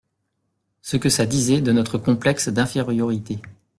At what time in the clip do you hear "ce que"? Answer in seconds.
0.81-1.09